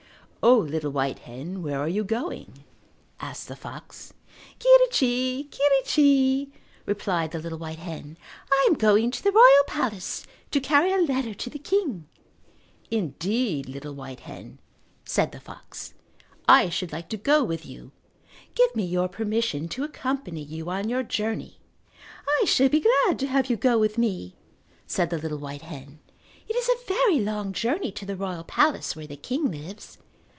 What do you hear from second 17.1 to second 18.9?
go with you. Give me